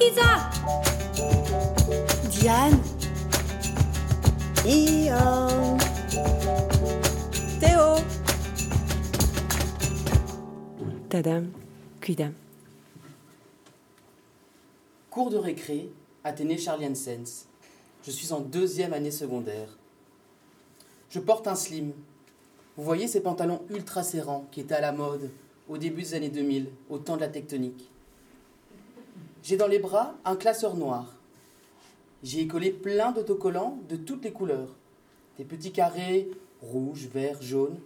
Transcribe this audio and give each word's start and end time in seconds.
Isa 0.00 0.48
Diane 2.30 2.80
Ian 4.66 5.76
Théo 7.60 7.96
Tadam, 11.10 11.50
cuidam. 12.00 12.32
Cours 15.10 15.28
de 15.28 15.36
récré, 15.36 15.90
Athénée 16.24 16.56
Charlie 16.56 16.96
Sens. 16.96 17.46
Je 18.02 18.10
suis 18.10 18.32
en 18.32 18.40
deuxième 18.40 18.94
année 18.94 19.10
secondaire. 19.10 19.68
Je 21.10 21.18
porte 21.18 21.46
un 21.46 21.54
slim. 21.54 21.92
Vous 22.76 22.84
voyez 22.84 23.06
ces 23.06 23.20
pantalons 23.20 23.60
ultra 23.68 24.02
serrants 24.02 24.46
qui 24.50 24.60
étaient 24.60 24.76
à 24.76 24.80
la 24.80 24.92
mode 24.92 25.30
au 25.68 25.76
début 25.76 26.02
des 26.02 26.14
années 26.14 26.30
2000, 26.30 26.68
au 26.88 26.98
temps 26.98 27.16
de 27.16 27.20
la 27.20 27.28
tectonique. 27.28 27.90
J'ai 29.42 29.56
dans 29.56 29.66
les 29.66 29.78
bras 29.78 30.14
un 30.24 30.36
classeur 30.36 30.76
noir. 30.76 31.16
J'y 32.22 32.40
ai 32.40 32.46
collé 32.46 32.70
plein 32.70 33.12
d'autocollants 33.12 33.78
de 33.88 33.96
toutes 33.96 34.24
les 34.24 34.32
couleurs. 34.32 34.76
Des 35.38 35.44
petits 35.44 35.72
carrés, 35.72 36.30
rouge, 36.60 37.08
vert, 37.12 37.40
jaune, 37.40 37.80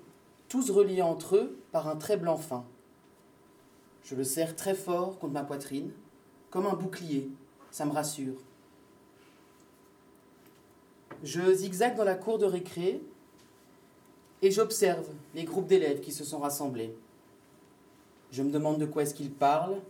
tous 0.49 0.71
reliés 0.71 1.03
entre 1.03 1.37
eux 1.37 1.59
par 1.71 1.89
un 1.89 1.97
trait 1.97 2.17
blanc 2.17 2.37
fin. 2.37 2.65
Je 4.03 4.17
le 4.17 4.25
serre 4.25 4.57
très 4.57 4.75
fort 4.75 5.19
contre 5.19 5.33
ma 5.33 5.45
poitrine, 5.45 5.93
comme 6.51 6.67
un 6.67 6.75
bouclier, 6.75 7.31
ça 7.71 7.87
me 7.87 7.93
rassure. 7.93 8.37
Je 11.23 11.55
zigzague 11.55 11.97
dans 11.97 12.05
la 12.05 12.17
cour 12.17 12.39
de 12.39 12.45
récré 12.45 13.01
et 14.43 14.51
j'observe 14.51 15.09
les 15.35 15.45
groupes 15.45 15.69
d'élèves 15.69 16.01
qui 16.01 16.13
se 16.13 16.25
sont 16.25 16.41
rassemblés. 16.41 16.95
Je 18.31 18.43
me 18.43 18.51
demande 18.51 18.79
de 18.79 18.87
quoi 18.87 19.05
est-ce 19.05 19.15
qu'ils 19.15 19.33
parlent, 19.33 19.81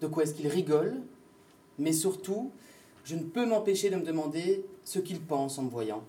de 0.00 0.06
quoi 0.06 0.22
est-ce 0.22 0.34
qu'ils 0.34 0.48
rigolent, 0.48 1.00
mais 1.78 1.92
surtout, 1.92 2.50
je 3.04 3.16
ne 3.16 3.22
peux 3.22 3.46
m'empêcher 3.46 3.90
de 3.90 3.96
me 3.96 4.04
demander 4.04 4.64
ce 4.84 4.98
qu'ils 4.98 5.20
pensent 5.20 5.58
en 5.58 5.62
me 5.62 5.70
voyant. 5.70 6.04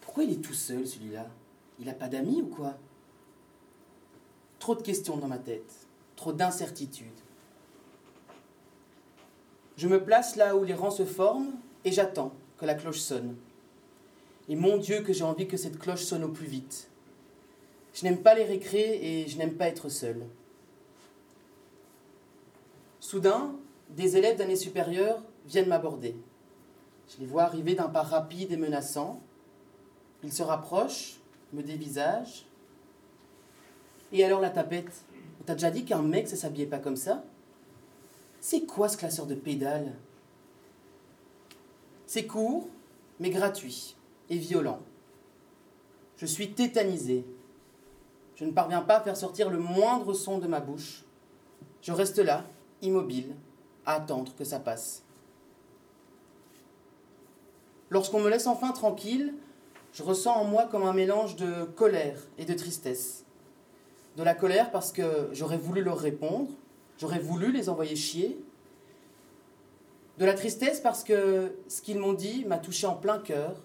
Pourquoi 0.00 0.24
il 0.24 0.32
est 0.32 0.42
tout 0.42 0.54
seul, 0.54 0.86
celui-là? 0.86 1.26
Il 1.78 1.86
n'a 1.86 1.94
pas 1.94 2.08
d'amis 2.08 2.42
ou 2.42 2.46
quoi? 2.46 2.74
Trop 4.58 4.74
de 4.74 4.82
questions 4.82 5.16
dans 5.16 5.28
ma 5.28 5.38
tête, 5.38 5.86
trop 6.16 6.32
d'incertitudes. 6.32 7.08
Je 9.76 9.88
me 9.88 10.04
place 10.04 10.36
là 10.36 10.54
où 10.54 10.64
les 10.64 10.74
rangs 10.74 10.90
se 10.90 11.04
forment 11.04 11.52
et 11.84 11.92
j'attends 11.92 12.32
que 12.58 12.66
la 12.66 12.74
cloche 12.74 13.00
sonne. 13.00 13.34
Et 14.48 14.54
mon 14.54 14.76
Dieu 14.76 15.00
que 15.02 15.12
j'ai 15.12 15.24
envie 15.24 15.48
que 15.48 15.56
cette 15.56 15.78
cloche 15.78 16.04
sonne 16.04 16.24
au 16.24 16.28
plus 16.28 16.46
vite. 16.46 16.88
Je 17.94 18.04
n'aime 18.04 18.22
pas 18.22 18.34
les 18.34 18.44
récrés 18.44 19.00
et 19.02 19.28
je 19.28 19.38
n'aime 19.38 19.54
pas 19.54 19.68
être 19.68 19.88
seul. 19.88 20.24
Soudain, 23.02 23.56
des 23.90 24.16
élèves 24.16 24.38
d'année 24.38 24.54
supérieure 24.54 25.20
viennent 25.44 25.68
m'aborder. 25.68 26.14
Je 27.08 27.18
les 27.18 27.26
vois 27.26 27.42
arriver 27.42 27.74
d'un 27.74 27.88
pas 27.88 28.02
rapide 28.02 28.52
et 28.52 28.56
menaçant. 28.56 29.20
Ils 30.22 30.32
se 30.32 30.44
rapprochent, 30.44 31.18
me 31.52 31.64
dévisagent. 31.64 32.46
Et 34.12 34.24
alors 34.24 34.40
la 34.40 34.50
tapette 34.50 35.04
T'as 35.44 35.54
déjà 35.54 35.72
dit 35.72 35.84
qu'un 35.84 36.00
mec, 36.00 36.28
ça 36.28 36.36
s'habillait 36.36 36.66
pas 36.66 36.78
comme 36.78 36.94
ça? 36.94 37.24
C'est 38.40 38.66
quoi 38.66 38.88
ce 38.88 38.96
classeur 38.96 39.26
de 39.26 39.34
pédales 39.34 39.92
C'est 42.06 42.28
court, 42.28 42.68
mais 43.18 43.30
gratuit 43.30 43.96
et 44.30 44.38
violent. 44.38 44.78
Je 46.18 46.26
suis 46.26 46.52
tétanisé. 46.52 47.26
Je 48.36 48.44
ne 48.44 48.52
parviens 48.52 48.82
pas 48.82 48.98
à 48.98 49.00
faire 49.00 49.16
sortir 49.16 49.50
le 49.50 49.58
moindre 49.58 50.14
son 50.14 50.38
de 50.38 50.46
ma 50.46 50.60
bouche. 50.60 51.02
Je 51.80 51.90
reste 51.90 52.20
là, 52.20 52.44
immobile, 52.82 53.34
à 53.86 53.94
attendre 53.94 54.34
que 54.36 54.44
ça 54.44 54.58
passe. 54.58 55.02
Lorsqu'on 57.90 58.20
me 58.20 58.30
laisse 58.30 58.46
enfin 58.46 58.72
tranquille, 58.72 59.34
je 59.92 60.02
ressens 60.02 60.34
en 60.34 60.44
moi 60.44 60.66
comme 60.70 60.84
un 60.84 60.92
mélange 60.92 61.36
de 61.36 61.64
colère 61.64 62.18
et 62.38 62.44
de 62.44 62.54
tristesse. 62.54 63.24
De 64.16 64.22
la 64.22 64.34
colère 64.34 64.70
parce 64.70 64.92
que 64.92 65.28
j'aurais 65.32 65.56
voulu 65.56 65.82
leur 65.82 65.98
répondre, 65.98 66.50
j'aurais 66.98 67.18
voulu 67.18 67.52
les 67.52 67.68
envoyer 67.68 67.96
chier. 67.96 68.42
De 70.18 70.24
la 70.24 70.34
tristesse 70.34 70.80
parce 70.80 71.04
que 71.04 71.54
ce 71.68 71.82
qu'ils 71.82 71.98
m'ont 71.98 72.12
dit 72.12 72.44
m'a 72.46 72.58
touché 72.58 72.86
en 72.86 72.94
plein 72.94 73.18
cœur, 73.18 73.62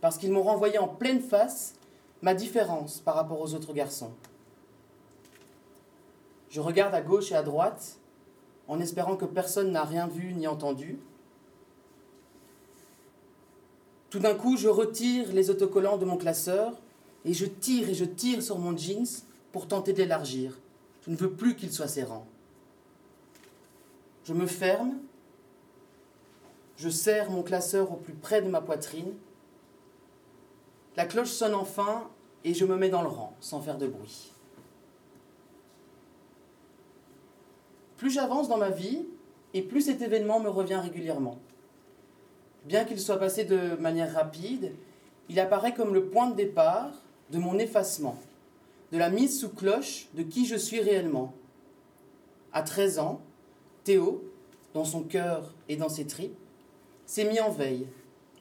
parce 0.00 0.18
qu'ils 0.18 0.32
m'ont 0.32 0.42
renvoyé 0.42 0.78
en 0.78 0.88
pleine 0.88 1.20
face 1.20 1.74
ma 2.22 2.34
différence 2.34 3.00
par 3.00 3.14
rapport 3.14 3.40
aux 3.40 3.54
autres 3.54 3.72
garçons. 3.72 4.12
Je 6.48 6.60
regarde 6.60 6.94
à 6.94 7.00
gauche 7.00 7.32
et 7.32 7.36
à 7.36 7.42
droite 7.42 7.98
en 8.68 8.80
espérant 8.80 9.16
que 9.16 9.24
personne 9.24 9.72
n'a 9.72 9.84
rien 9.84 10.06
vu 10.06 10.32
ni 10.34 10.46
entendu. 10.46 10.98
Tout 14.10 14.18
d'un 14.18 14.34
coup, 14.34 14.56
je 14.56 14.68
retire 14.68 15.32
les 15.32 15.50
autocollants 15.50 15.98
de 15.98 16.04
mon 16.04 16.16
classeur 16.16 16.72
et 17.24 17.34
je 17.34 17.46
tire 17.46 17.88
et 17.88 17.94
je 17.94 18.04
tire 18.04 18.42
sur 18.42 18.58
mon 18.58 18.76
jeans 18.76 19.06
pour 19.52 19.68
tenter 19.68 19.92
d'élargir. 19.92 20.58
Je 21.04 21.10
ne 21.10 21.16
veux 21.16 21.30
plus 21.30 21.56
qu'il 21.56 21.72
soit 21.72 21.88
serrant. 21.88 22.26
Je 24.24 24.32
me 24.32 24.46
ferme, 24.46 24.94
je 26.76 26.88
serre 26.88 27.30
mon 27.30 27.42
classeur 27.42 27.92
au 27.92 27.96
plus 27.96 28.14
près 28.14 28.42
de 28.42 28.48
ma 28.48 28.60
poitrine. 28.60 29.12
La 30.96 31.04
cloche 31.04 31.30
sonne 31.30 31.54
enfin 31.54 32.08
et 32.44 32.54
je 32.54 32.64
me 32.64 32.76
mets 32.76 32.88
dans 32.90 33.02
le 33.02 33.08
rang 33.08 33.36
sans 33.40 33.60
faire 33.60 33.78
de 33.78 33.86
bruit. 33.86 34.32
Plus 37.96 38.10
j'avance 38.10 38.48
dans 38.48 38.58
ma 38.58 38.70
vie, 38.70 39.06
et 39.54 39.62
plus 39.62 39.82
cet 39.82 40.02
événement 40.02 40.40
me 40.40 40.50
revient 40.50 40.76
régulièrement. 40.76 41.38
Bien 42.64 42.84
qu'il 42.84 43.00
soit 43.00 43.18
passé 43.18 43.44
de 43.44 43.76
manière 43.76 44.12
rapide, 44.12 44.72
il 45.28 45.40
apparaît 45.40 45.74
comme 45.74 45.94
le 45.94 46.06
point 46.06 46.28
de 46.28 46.34
départ 46.34 46.90
de 47.30 47.38
mon 47.38 47.58
effacement, 47.58 48.18
de 48.92 48.98
la 48.98 49.08
mise 49.08 49.40
sous 49.40 49.48
cloche 49.48 50.08
de 50.14 50.22
qui 50.22 50.46
je 50.46 50.56
suis 50.56 50.80
réellement. 50.80 51.32
À 52.52 52.62
13 52.62 52.98
ans, 52.98 53.20
Théo, 53.84 54.22
dans 54.74 54.84
son 54.84 55.02
cœur 55.02 55.54
et 55.68 55.76
dans 55.76 55.88
ses 55.88 56.06
tripes, 56.06 56.36
s'est 57.06 57.24
mis 57.24 57.40
en 57.40 57.50
veille 57.50 57.86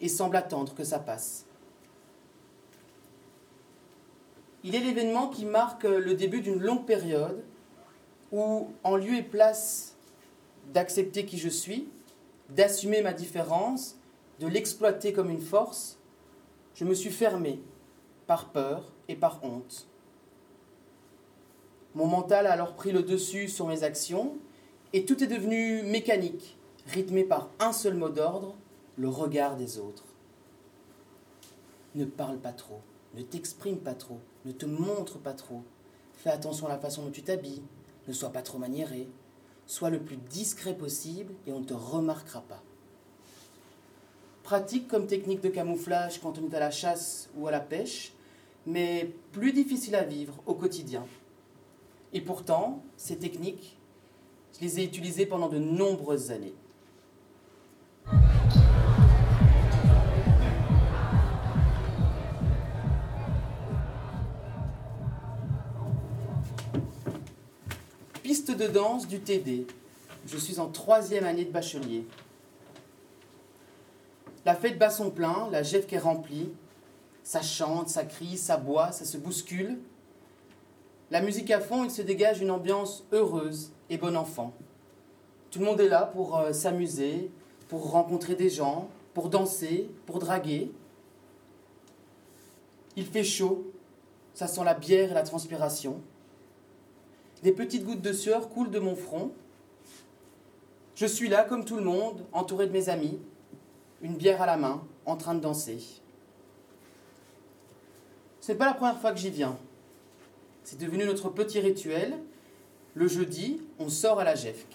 et 0.02 0.10
semble 0.10 0.36
attendre 0.36 0.74
que 0.76 0.84
ça 0.84 1.00
passe. 1.00 1.46
Il 4.64 4.76
est 4.76 4.80
l'événement 4.80 5.28
qui 5.28 5.46
marque 5.46 5.84
le 5.84 6.16
début 6.16 6.42
d'une 6.42 6.60
longue 6.60 6.86
période 6.86 7.44
où, 8.36 8.68
en 8.84 8.96
lieu 8.96 9.16
et 9.16 9.24
place 9.24 9.96
d'accepter 10.74 11.26
qui 11.26 11.38
je 11.38 11.50
suis, 11.50 11.88
d'assumer 12.50 13.02
ma 13.02 13.14
différence, 13.14 13.98
de 14.40 14.48
l'exploiter 14.48 15.14
comme 15.14 15.30
une 15.30 15.42
force, 15.42 15.98
je 16.76 16.86
me 16.86 16.94
suis 16.94 17.12
fermé 17.12 17.62
par 18.28 18.50
peur 18.50 18.92
et 19.08 19.16
par 19.16 19.44
honte. 19.44 19.88
Mon 21.94 22.08
mental 22.08 22.48
a 22.48 22.52
alors 22.52 22.74
pris 22.74 22.92
le 22.92 23.04
dessus 23.04 23.48
sur 23.48 23.68
mes 23.68 23.84
actions 23.84 24.36
et 24.92 25.06
tout 25.06 25.24
est 25.24 25.28
devenu 25.28 25.84
mécanique, 25.84 26.58
rythmé 26.88 27.24
par 27.24 27.50
un 27.60 27.72
seul 27.72 27.94
mot 27.96 28.10
d'ordre, 28.10 28.56
le 28.98 29.08
regard 29.08 29.56
des 29.56 29.80
autres. 29.80 30.04
Ne 31.96 32.06
parle 32.06 32.38
pas 32.38 32.52
trop, 32.52 32.82
ne 33.14 33.22
t'exprime 33.22 33.78
pas 33.78 33.94
trop, 33.94 34.20
ne 34.44 34.52
te 34.52 34.66
montre 34.66 35.18
pas 35.18 35.34
trop. 35.34 35.64
Fais 36.14 36.30
attention 36.30 36.68
à 36.68 36.70
la 36.70 36.78
façon 36.78 37.04
dont 37.04 37.12
tu 37.12 37.24
t'habilles, 37.24 37.64
ne 38.08 38.14
sois 38.14 38.30
pas 38.30 38.42
trop 38.42 38.58
maniéré, 38.58 39.08
sois 39.66 39.90
le 39.90 40.00
plus 40.00 40.18
discret 40.18 40.76
possible 40.76 41.34
et 41.48 41.52
on 41.52 41.60
ne 41.60 41.66
te 41.66 41.74
remarquera 41.74 42.42
pas. 42.42 42.62
Pratique 44.44 44.88
comme 44.88 45.08
technique 45.08 45.42
de 45.42 45.50
camouflage 45.50 46.20
quand 46.22 46.38
on 46.38 46.50
est 46.50 46.56
à 46.56 46.60
la 46.60 46.72
chasse 46.72 47.30
ou 47.36 47.48
à 47.48 47.52
la 47.52 47.60
pêche, 47.60 48.14
mais 48.68 49.12
plus 49.32 49.54
difficile 49.54 49.96
à 49.96 50.04
vivre 50.04 50.36
au 50.46 50.54
quotidien. 50.54 51.06
Et 52.14 52.22
pourtant, 52.22 52.84
ces 52.96 53.18
techniques, 53.18 53.78
je 54.56 54.66
les 54.66 54.80
ai 54.80 54.84
utilisées 54.84 55.26
pendant 55.26 55.50
de 55.50 55.58
nombreuses 55.58 56.32
années. 56.32 56.54
De 68.48 68.68
danse 68.68 69.08
du 69.08 69.20
TD. 69.20 69.66
Je 70.28 70.38
suis 70.38 70.60
en 70.60 70.68
troisième 70.68 71.26
année 71.26 71.46
de 71.46 71.52
bachelier. 71.52 72.06
La 74.46 74.54
fête 74.56 74.78
bat 74.78 74.92
son 74.92 75.10
plein, 75.10 75.50
la 75.52 75.64
qui 75.64 75.96
est 75.96 76.00
remplie. 76.00 76.52
Ça 77.24 77.42
chante, 77.42 77.90
ça 77.90 78.06
crie, 78.06 78.38
ça 78.38 78.58
boit, 78.58 78.92
ça 78.92 79.04
se 79.04 79.18
bouscule. 79.18 79.80
La 81.10 81.22
musique 81.22 81.50
à 81.50 81.60
fond, 81.60 81.84
il 81.84 81.90
se 81.90 82.04
dégage 82.04 82.40
une 82.40 82.52
ambiance 82.52 83.04
heureuse 83.12 83.72
et 83.90 83.98
bon 83.98 84.16
enfant. 84.16 84.54
Tout 85.50 85.60
le 85.60 85.66
monde 85.66 85.82
est 85.82 85.90
là 85.90 86.04
pour 86.04 86.38
euh, 86.38 86.54
s'amuser, 86.54 87.32
pour 87.68 87.92
rencontrer 87.92 88.36
des 88.36 88.52
gens, 88.52 88.90
pour 89.16 89.30
danser, 89.30 89.90
pour 90.06 90.20
draguer. 90.20 90.72
Il 92.96 93.08
fait 93.08 93.24
chaud, 93.24 93.66
ça 94.36 94.46
sent 94.46 94.64
la 94.64 94.76
bière 94.76 95.12
et 95.12 95.16
la 95.16 95.24
transpiration. 95.24 96.00
Des 97.44 97.52
petites 97.52 97.86
gouttes 97.86 98.02
de 98.02 98.14
sueur 98.14 98.50
coulent 98.50 98.72
de 98.72 98.80
mon 98.80 98.96
front. 98.96 99.32
Je 100.96 101.06
suis 101.06 101.28
là, 101.28 101.44
comme 101.44 101.66
tout 101.66 101.76
le 101.76 101.84
monde, 101.84 102.26
entouré 102.32 102.68
de 102.68 102.72
mes 102.72 102.90
amis, 102.90 103.20
une 104.02 104.16
bière 104.16 104.42
à 104.42 104.46
la 104.46 104.58
main, 104.58 104.84
en 105.06 105.18
train 105.18 105.36
de 105.36 105.42
danser. 105.42 105.80
Ce 108.40 108.52
n'est 108.52 108.58
pas 108.58 108.66
la 108.66 108.74
première 108.74 109.00
fois 109.00 109.12
que 109.12 109.18
j'y 109.18 109.30
viens. 109.30 109.58
C'est 110.64 110.80
devenu 110.80 111.06
notre 111.06 111.30
petit 111.30 111.60
rituel. 111.60 112.18
Le 112.94 113.08
jeudi, 113.08 113.62
on 113.80 113.90
sort 113.90 114.20
à 114.20 114.24
la 114.24 114.36
GEFC. 114.36 114.66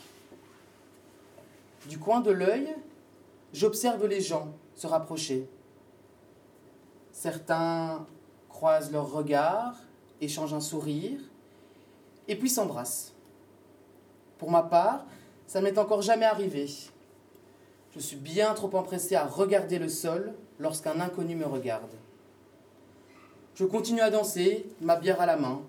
Du 1.89 1.99
coin 1.99 2.21
de 2.21 2.31
l'œil, 2.31 2.75
j'observe 3.53 4.06
les 4.06 4.21
gens 4.21 4.53
se 4.75 4.87
rapprocher. 4.87 5.49
Certains 7.13 8.06
croisent 8.49 8.93
leurs 8.93 9.11
regards, 9.11 9.77
échangent 10.21 10.55
un 10.55 10.61
sourire, 10.61 11.21
et 12.31 12.37
puis 12.37 12.49
s'embrassent. 12.49 13.12
Pour 14.38 14.53
ma 14.53 14.62
part, 14.62 15.05
ça 15.49 15.61
ne 15.61 15.65
m'est 15.65 15.79
encore 15.79 16.00
jamais 16.00 16.25
arrivé. 16.25 16.67
Je 17.93 17.99
suis 17.99 18.17
bien 18.17 18.55
trop 18.55 18.75
empressé 18.77 19.17
à 19.17 19.27
regarder 19.27 19.81
le 19.81 19.88
sol 19.88 20.32
lorsqu'un 20.61 21.00
inconnu 21.00 21.35
me 21.35 21.44
regarde. 21.44 21.91
Je 23.56 23.65
continue 23.65 24.00
à 24.00 24.11
danser, 24.11 24.65
ma 24.81 24.94
bière 24.94 25.21
à 25.21 25.27
la 25.27 25.37
main. 25.37 25.61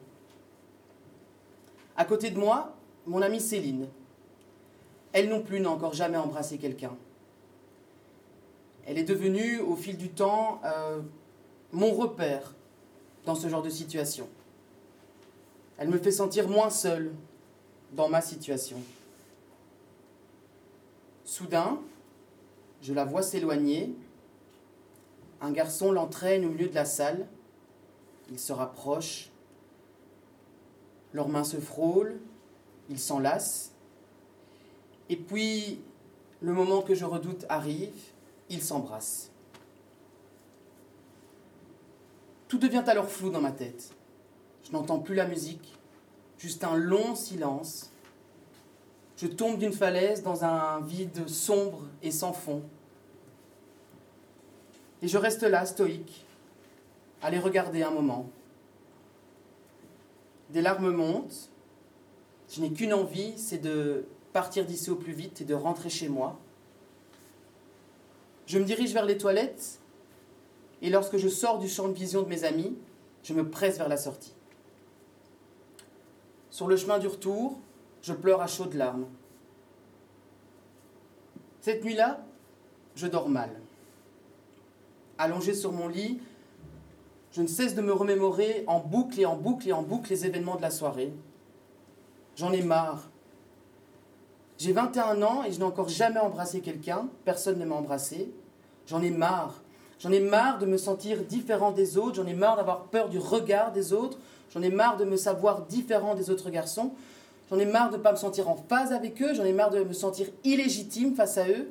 À 1.98 2.06
côté 2.06 2.30
de 2.30 2.38
moi, 2.38 2.76
mon 3.08 3.24
amie 3.24 3.42
Céline. 3.42 3.88
Elle 5.14 5.30
non 5.30 5.42
plus 5.42 5.62
n'a 5.62 5.72
encore 5.72 5.94
jamais 5.94 6.18
embrassé 6.18 6.60
quelqu'un. 6.60 6.96
Elle 8.86 9.00
est 9.00 9.04
devenue, 9.04 9.60
au 9.60 9.76
fil 9.76 9.98
du 9.98 10.10
temps, 10.10 10.62
euh, 10.64 11.02
mon 11.72 11.92
repère 11.92 12.54
dans 13.26 13.36
ce 13.36 13.50
genre 13.50 13.64
de 13.64 13.70
situation. 13.70 14.30
Elle 15.82 15.90
me 15.90 15.98
fait 15.98 16.12
sentir 16.12 16.48
moins 16.48 16.70
seule 16.70 17.12
dans 17.94 18.08
ma 18.08 18.22
situation. 18.22 18.78
Soudain, 21.26 21.80
je 22.84 22.94
la 22.94 23.04
vois 23.04 23.24
s'éloigner. 23.24 23.96
Un 25.42 25.50
garçon 25.52 25.92
l'entraîne 25.92 26.46
au 26.46 26.50
milieu 26.50 26.68
de 26.68 26.76
la 26.76 26.86
salle. 26.86 27.28
Ils 28.30 28.38
se 28.38 28.54
rapprochent. 28.54 29.32
Leurs 31.14 31.30
mains 31.30 31.44
se 31.44 31.58
frôlent. 31.58 32.20
Ils 32.88 33.00
s'enlacent. 33.00 33.72
Et 35.10 35.16
puis, 35.16 35.82
le 36.42 36.54
moment 36.54 36.84
que 36.84 36.94
je 36.94 37.06
redoute 37.06 37.44
arrive. 37.50 37.98
Ils 38.52 38.62
s'embrassent. 38.62 39.32
Tout 42.48 42.60
devient 42.60 42.84
alors 42.86 43.10
flou 43.10 43.32
dans 43.32 43.42
ma 43.42 43.52
tête. 43.52 43.96
Je 44.64 44.72
n'entends 44.72 45.00
plus 45.00 45.16
la 45.16 45.28
musique, 45.28 45.78
juste 46.38 46.64
un 46.64 46.76
long 46.76 47.16
silence. 47.16 47.92
Je 49.18 49.28
tombe 49.28 49.58
d'une 49.58 49.74
falaise 49.74 50.24
dans 50.24 50.44
un 50.44 50.82
vide 50.82 51.28
sombre 51.28 51.84
et 52.02 52.12
sans 52.12 52.34
fond. 52.34 52.64
Et 55.02 55.08
je 55.08 55.18
reste 55.18 55.44
là, 55.44 55.66
stoïque, 55.66 56.26
à 57.22 57.30
les 57.30 57.40
regarder 57.40 57.84
un 57.84 57.92
moment. 57.92 58.30
Des 60.52 60.62
larmes 60.62 60.92
montent. 60.92 61.50
Je 62.50 62.62
n'ai 62.62 62.72
qu'une 62.72 62.94
envie, 62.94 63.34
c'est 63.38 63.58
de 63.58 64.06
partir 64.34 64.66
d'ici 64.66 64.90
au 64.90 64.96
plus 64.96 65.14
vite 65.14 65.42
et 65.42 65.46
de 65.46 65.54
rentrer 65.54 65.90
chez 65.90 66.10
moi. 66.10 66.38
Je 68.46 68.60
me 68.60 68.66
dirige 68.66 68.94
vers 68.94 69.06
les 69.06 69.18
toilettes 69.18 69.80
et 70.82 70.90
lorsque 70.90 71.18
je 71.18 71.30
sors 71.30 71.60
du 71.60 71.70
champ 71.70 71.88
de 71.88 71.94
vision 71.94 72.24
de 72.24 72.28
mes 72.28 72.44
amis, 72.44 72.76
je 73.24 73.34
me 73.34 73.50
presse 73.50 73.78
vers 73.78 73.88
la 73.88 73.98
sortie. 73.98 74.34
Sur 76.52 76.68
le 76.68 76.76
chemin 76.76 77.00
du 77.00 77.08
retour, 77.08 77.58
je 78.02 78.14
pleure 78.14 78.42
à 78.42 78.48
chaudes 78.48 78.74
larmes. 78.74 79.06
Cette 81.62 81.84
nuit-là, 81.84 82.20
je 82.96 83.08
dors 83.08 83.30
mal. 83.30 83.50
Allongé 85.18 85.54
sur 85.54 85.72
mon 85.72 85.88
lit, 85.88 86.20
je 87.32 87.42
ne 87.42 87.48
cesse 87.48 87.74
de 87.74 87.82
me 87.82 87.94
remémorer 87.94 88.66
en 88.68 88.80
boucle 88.80 89.22
et 89.22 89.26
en 89.26 89.36
boucle 89.38 89.70
et 89.70 89.74
en 89.74 89.82
boucle 89.82 90.10
les 90.10 90.26
événements 90.26 90.58
de 90.58 90.62
la 90.62 90.72
soirée. 90.72 91.14
J'en 92.36 92.52
ai 92.52 92.62
marre. 92.62 93.10
J'ai 94.58 94.74
21 94.74 95.22
ans 95.22 95.44
et 95.44 95.54
je 95.54 95.60
n'ai 95.60 95.64
encore 95.66 95.88
jamais 95.88 96.20
embrassé 96.20 96.60
quelqu'un, 96.60 97.08
personne 97.24 97.60
ne 97.60 97.66
m'a 97.66 97.76
embrassé. 97.76 98.30
J'en 98.88 99.02
ai 99.02 99.10
marre. 99.10 99.62
J'en 100.02 100.12
ai 100.12 100.20
marre 100.20 100.58
de 100.58 100.66
me 100.66 100.78
sentir 100.78 101.24
différent 101.24 101.72
des 101.72 101.96
autres, 101.96 102.16
j'en 102.16 102.26
ai 102.26 102.34
marre 102.34 102.56
d'avoir 102.56 102.86
peur 102.86 103.08
du 103.08 103.20
regard 103.20 103.72
des 103.72 103.94
autres, 103.94 104.18
j'en 104.52 104.64
ai 104.64 104.72
marre 104.72 104.98
de 104.98 105.06
me 105.06 105.16
savoir 105.16 105.62
différent 105.68 106.16
des 106.16 106.32
autres 106.32 106.50
garçons, 106.50 106.94
j'en 107.52 107.60
ai 107.60 107.68
marre 107.68 107.92
de 107.92 107.98
ne 107.98 108.02
pas 108.02 108.12
me 108.12 108.18
sentir 108.18 108.50
en 108.50 108.56
phase 108.56 108.94
avec 108.94 109.22
eux, 109.22 109.36
j'en 109.36 109.44
ai 109.44 109.54
marre 109.54 109.70
de 109.70 109.84
me 109.84 109.94
sentir 109.94 110.28
illégitime 110.44 111.14
face 111.14 111.38
à 111.38 111.48
eux, 111.48 111.70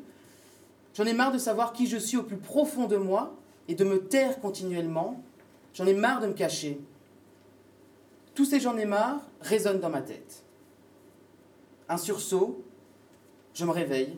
j'en 0.94 1.06
ai 1.06 1.12
marre 1.12 1.32
de 1.32 1.38
savoir 1.38 1.72
qui 1.72 1.88
je 1.88 1.96
suis 1.96 2.16
au 2.16 2.22
plus 2.22 2.36
profond 2.36 2.86
de 2.86 2.96
moi 2.96 3.34
et 3.66 3.74
de 3.74 3.82
me 3.82 3.98
taire 3.98 4.38
continuellement, 4.38 5.20
j'en 5.74 5.86
ai 5.86 5.94
marre 5.94 6.20
de 6.20 6.28
me 6.28 6.32
cacher. 6.32 6.80
Tous 8.36 8.44
ces 8.44 8.60
j'en 8.60 8.76
ai 8.76 8.84
marre 8.84 9.18
résonnent 9.40 9.80
dans 9.80 9.90
ma 9.90 10.02
tête. 10.02 10.44
Un 11.88 11.96
sursaut, 11.96 12.62
je 13.54 13.64
me 13.64 13.72
réveille. 13.72 14.16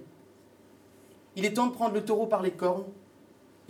Il 1.35 1.47
est 1.47 1.55
temps 1.55 1.69
de 1.69 1.73
prendre 1.73 1.95
le 1.95 2.05
taureau 2.05 2.27
par 2.27 2.43
les 2.43 2.51
cornes 2.51 2.85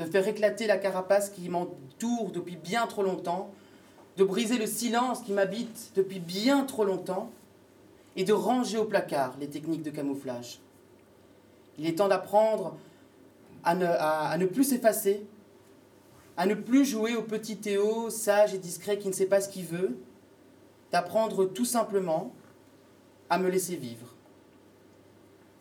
de 0.02 0.10
faire 0.10 0.26
éclater 0.26 0.66
la 0.66 0.78
carapace 0.78 1.30
qui 1.30 1.48
m'entoure 1.48 2.30
depuis 2.32 2.56
bien 2.56 2.86
trop 2.86 3.02
longtemps, 3.02 3.50
de 4.16 4.24
briser 4.24 4.58
le 4.58 4.66
silence 4.66 5.22
qui 5.22 5.32
m'habite 5.32 5.92
depuis 5.94 6.20
bien 6.20 6.64
trop 6.64 6.84
longtemps, 6.84 7.30
et 8.16 8.24
de 8.24 8.32
ranger 8.32 8.78
au 8.78 8.84
placard 8.84 9.34
les 9.40 9.48
techniques 9.48 9.82
de 9.82 9.90
camouflage. 9.90 10.60
Il 11.78 11.86
est 11.86 11.96
temps 11.98 12.08
d'apprendre 12.08 12.76
à 13.64 13.74
ne, 13.74 14.46
plus 14.46 14.64
s'effacer, 14.64 15.24
à 16.36 16.46
ne 16.46 16.54
plus 16.54 16.84
jouer 16.84 17.14
au 17.14 17.22
petit 17.22 17.56
Théo 17.56 18.10
sage 18.10 18.54
et 18.54 18.58
discret 18.58 18.98
qui 18.98 19.08
ne 19.08 19.12
sait 19.12 19.26
pas 19.26 19.40
ce 19.40 19.48
qu'il 19.48 19.64
veut, 19.64 19.96
d'apprendre 20.90 21.46
tout 21.46 21.64
simplement 21.64 22.32
à 23.30 23.38
me 23.38 23.48
laisser 23.48 23.76
vivre. 23.76 24.14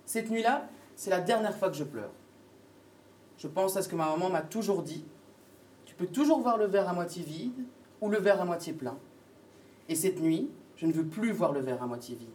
Cette 0.06 0.30
nuit-là, 0.30 0.68
c'est 0.96 1.10
la 1.10 1.22
dernière 1.22 1.56
fois 1.56 1.70
que 1.70 1.78
je 1.78 1.86
pleure 1.86 2.12
je 3.42 3.48
pense 3.48 3.76
à 3.76 3.82
ce 3.82 3.90
que 3.90 3.96
ma 3.96 4.06
maman 4.06 4.30
m'a 4.30 4.44
toujours 4.44 4.84
dit. 4.84 5.04
Tu 5.86 5.96
peux 5.96 6.06
toujours 6.06 6.42
voir 6.42 6.60
le 6.60 6.68
verre 6.68 6.88
à 6.88 6.94
moitié 6.94 7.24
vide 7.24 7.66
ou 8.00 8.08
le 8.08 8.20
verre 8.20 8.40
à 8.40 8.46
moitié 8.46 8.72
plein. 8.72 9.00
Et 9.90 9.96
cette 9.96 10.20
nuit, 10.20 10.52
je 10.76 10.86
ne 10.86 10.94
veux 10.94 11.06
plus 11.06 11.32
voir 11.32 11.52
le 11.52 11.60
verre 11.60 11.82
à 11.82 11.88
moitié 11.88 12.16
vide. 12.16 12.30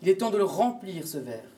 Il 0.00 0.08
est 0.08 0.16
temps 0.16 0.30
de 0.30 0.38
le 0.38 0.44
remplir, 0.44 1.06
ce 1.06 1.18
verre, 1.18 1.50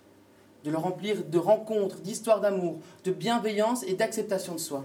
de 0.65 0.71
le 0.73 0.77
remplir 0.77 1.25
de 1.25 1.39
rencontres, 1.39 2.01
d'histoires 2.01 2.41
d'amour, 2.41 2.81
de 3.05 3.13
bienveillance 3.13 3.85
et 3.85 3.95
d'acceptation 3.95 4.55
de 4.55 4.61
soi. 4.61 4.85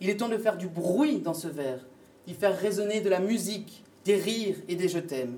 Il 0.00 0.08
est 0.08 0.16
temps 0.16 0.30
de 0.30 0.38
faire 0.38 0.56
du 0.56 0.66
bruit 0.66 1.18
dans 1.18 1.34
ce 1.34 1.48
verre, 1.48 1.84
d'y 2.26 2.32
faire 2.32 2.58
résonner 2.58 3.02
de 3.02 3.10
la 3.10 3.20
musique, 3.20 3.84
des 4.06 4.16
rires 4.16 4.56
et 4.66 4.76
des 4.76 4.88
je 4.88 4.98
t'aime. 4.98 5.36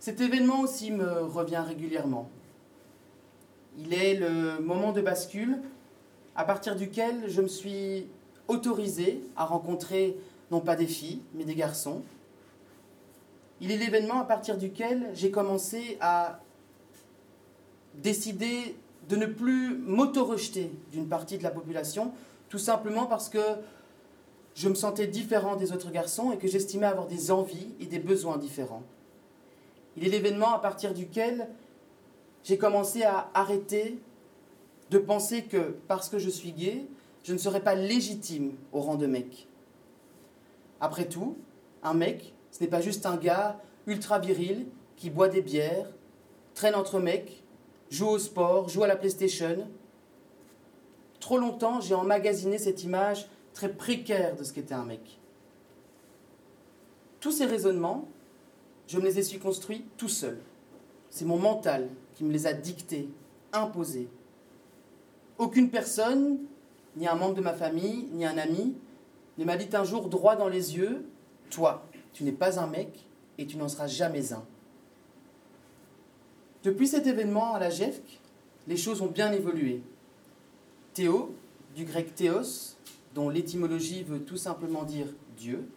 Cet 0.00 0.22
événement 0.22 0.62
aussi 0.62 0.90
me 0.90 1.24
revient 1.24 1.62
régulièrement. 1.66 2.30
Il 3.78 3.94
est 3.94 4.14
le 4.14 4.58
moment 4.58 4.92
de 4.92 5.00
bascule 5.00 5.60
à 6.34 6.44
partir 6.44 6.74
duquel 6.74 7.28
je 7.28 7.40
me 7.40 7.46
suis 7.46 8.06
autorisée 8.48 9.22
à 9.36 9.44
rencontrer 9.44 10.16
non 10.50 10.60
pas 10.60 10.74
des 10.74 10.86
filles, 10.86 11.20
mais 11.34 11.44
des 11.44 11.54
garçons. 11.54 12.02
Il 13.60 13.70
est 13.70 13.76
l'événement 13.76 14.20
à 14.20 14.24
partir 14.24 14.58
duquel 14.58 15.10
j'ai 15.14 15.30
commencé 15.30 15.96
à 16.00 16.40
décider 17.94 18.76
de 19.08 19.16
ne 19.16 19.26
plus 19.26 19.76
m'auto-rejeter 19.78 20.72
d'une 20.90 21.08
partie 21.08 21.38
de 21.38 21.42
la 21.44 21.50
population, 21.50 22.12
tout 22.48 22.58
simplement 22.58 23.06
parce 23.06 23.28
que 23.28 23.38
je 24.54 24.68
me 24.68 24.74
sentais 24.74 25.06
différent 25.06 25.54
des 25.54 25.72
autres 25.72 25.90
garçons 25.92 26.32
et 26.32 26.36
que 26.36 26.48
j'estimais 26.48 26.86
avoir 26.86 27.06
des 27.06 27.30
envies 27.30 27.74
et 27.80 27.86
des 27.86 28.00
besoins 28.00 28.38
différents. 28.38 28.82
Il 29.96 30.04
est 30.04 30.10
l'événement 30.10 30.52
à 30.52 30.58
partir 30.58 30.94
duquel 30.94 31.48
j'ai 32.44 32.58
commencé 32.58 33.02
à 33.02 33.30
arrêter 33.34 33.98
de 34.90 34.98
penser 34.98 35.44
que 35.44 35.76
parce 35.86 36.08
que 36.08 36.18
je 36.18 36.30
suis 36.30 36.52
gay, 36.52 36.86
je 37.24 37.32
ne 37.32 37.38
serais 37.38 37.60
pas 37.60 37.74
légitime 37.74 38.52
au 38.72 38.80
rang 38.80 38.96
de 38.96 39.06
mec. 39.06 39.46
Après 40.80 41.06
tout, 41.06 41.36
un 41.82 41.94
mec, 41.94 42.32
ce 42.50 42.62
n'est 42.62 42.70
pas 42.70 42.80
juste 42.80 43.06
un 43.06 43.16
gars 43.16 43.60
ultra 43.86 44.18
viril 44.18 44.66
qui 44.96 45.10
boit 45.10 45.28
des 45.28 45.42
bières, 45.42 45.90
traîne 46.54 46.74
entre 46.74 47.00
mecs, 47.00 47.42
joue 47.90 48.08
au 48.08 48.18
sport, 48.18 48.68
joue 48.68 48.82
à 48.82 48.86
la 48.86 48.96
PlayStation. 48.96 49.68
Trop 51.20 51.38
longtemps, 51.38 51.80
j'ai 51.80 51.94
emmagasiné 51.94 52.58
cette 52.58 52.82
image 52.84 53.28
très 53.54 53.68
précaire 53.68 54.36
de 54.36 54.44
ce 54.44 54.52
qu'était 54.52 54.74
un 54.74 54.84
mec. 54.84 55.18
Tous 57.20 57.32
ces 57.32 57.46
raisonnements, 57.46 58.08
je 58.86 58.98
me 58.98 59.04
les 59.04 59.18
ai 59.18 59.22
su 59.22 59.38
construits 59.38 59.84
tout 59.96 60.08
seul. 60.08 60.38
C'est 61.10 61.24
mon 61.24 61.38
mental 61.38 61.88
qui 62.18 62.24
me 62.24 62.32
les 62.32 62.48
a 62.48 62.52
dictés, 62.52 63.08
imposés. 63.52 64.08
Aucune 65.38 65.70
personne, 65.70 66.38
ni 66.96 67.06
un 67.06 67.14
membre 67.14 67.36
de 67.36 67.40
ma 67.40 67.52
famille, 67.52 68.08
ni 68.10 68.26
un 68.26 68.36
ami, 68.36 68.74
ne 69.38 69.44
m'a 69.44 69.56
dit 69.56 69.68
un 69.76 69.84
jour 69.84 70.08
droit 70.08 70.34
dans 70.34 70.48
les 70.48 70.76
yeux, 70.76 71.06
toi, 71.48 71.86
tu 72.12 72.24
n'es 72.24 72.32
pas 72.32 72.58
un 72.58 72.66
mec 72.66 72.88
et 73.38 73.46
tu 73.46 73.56
n'en 73.56 73.68
seras 73.68 73.86
jamais 73.86 74.32
un. 74.32 74.42
Depuis 76.64 76.88
cet 76.88 77.06
événement 77.06 77.54
à 77.54 77.60
la 77.60 77.70
GEFC, 77.70 78.02
les 78.66 78.76
choses 78.76 79.00
ont 79.00 79.06
bien 79.06 79.30
évolué. 79.30 79.80
Théo, 80.94 81.32
du 81.76 81.84
grec 81.84 82.16
théos, 82.16 82.74
dont 83.14 83.28
l'étymologie 83.28 84.02
veut 84.02 84.22
tout 84.24 84.36
simplement 84.36 84.82
dire 84.82 85.06
Dieu, 85.36 85.68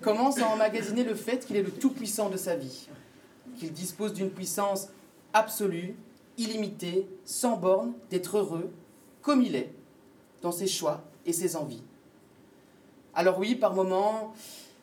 commence 0.00 0.38
à 0.38 0.48
emmagasiner 0.48 1.04
le 1.04 1.14
fait 1.14 1.44
qu'il 1.44 1.56
est 1.56 1.62
le 1.62 1.70
tout-puissant 1.70 2.30
de 2.30 2.38
sa 2.38 2.56
vie, 2.56 2.88
qu'il 3.58 3.72
dispose 3.72 4.14
d'une 4.14 4.30
puissance 4.30 4.88
absolue, 5.32 5.96
illimitée, 6.36 7.08
sans 7.24 7.56
borne, 7.56 7.92
d'être 8.10 8.38
heureux, 8.38 8.70
comme 9.22 9.42
il 9.42 9.56
est, 9.56 9.72
dans 10.40 10.52
ses 10.52 10.66
choix 10.66 11.02
et 11.26 11.32
ses 11.32 11.56
envies. 11.56 11.82
Alors 13.14 13.38
oui, 13.38 13.54
par 13.54 13.74
moments, 13.74 14.32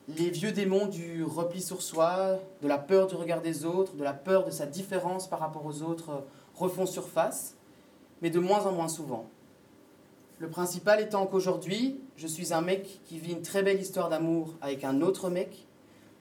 les 0.08 0.30
vieux 0.30 0.52
démons 0.52 0.88
du 0.88 1.24
repli 1.24 1.62
sur 1.62 1.82
soi, 1.82 2.38
de 2.62 2.68
la 2.68 2.78
peur 2.78 3.08
du 3.08 3.16
regard 3.16 3.42
des 3.42 3.66
autres, 3.66 3.96
de 3.96 4.04
la 4.04 4.14
peur 4.14 4.46
de 4.46 4.52
sa 4.52 4.66
différence 4.66 5.28
par 5.28 5.40
rapport 5.40 5.66
aux 5.66 5.82
autres 5.82 6.24
refont 6.56 6.86
surface, 6.86 7.56
mais 8.22 8.30
de 8.30 8.40
moins 8.40 8.66
en 8.66 8.72
moins 8.72 8.88
souvent. 8.88 9.26
Le 10.38 10.50
principal 10.50 11.00
étant 11.00 11.26
qu'aujourd'hui, 11.26 12.00
je 12.18 12.28
suis 12.28 12.54
un 12.54 12.62
mec 12.62 13.00
qui 13.06 13.18
vit 13.20 13.32
une 13.32 13.42
très 13.42 13.64
belle 13.64 13.80
histoire 13.80 14.10
d'amour 14.10 14.54
avec 14.62 14.84
un 14.84 15.02
autre 15.02 15.30
mec. 15.30 15.66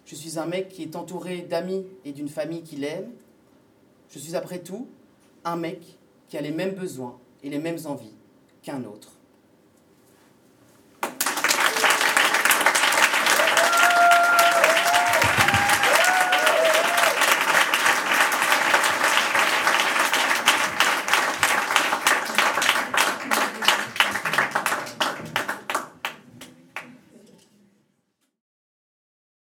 Je 0.06 0.14
suis 0.14 0.38
un 0.38 0.46
mec 0.46 0.68
qui 0.68 0.82
est 0.82 0.96
entouré 0.96 1.42
d'amis 1.42 1.87
et 2.04 2.12
d'une 2.12 2.28
famille 2.28 2.62
qui 2.62 2.76
l'aime. 2.76 3.11
Je 4.11 4.18
suis 4.18 4.37
après 4.37 4.58
tout 4.58 4.87
un 5.44 5.56
mec 5.56 5.80
qui 6.28 6.37
a 6.37 6.40
les 6.40 6.50
mêmes 6.50 6.75
besoins 6.75 7.18
et 7.42 7.50
les 7.50 7.58
mêmes 7.58 7.78
envies 7.87 8.14
qu'un 8.62 8.84
autre. 8.84 9.13